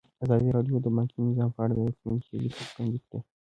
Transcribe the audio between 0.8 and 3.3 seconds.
د بانکي نظام په اړه د راتلونکي هیلې څرګندې کړې.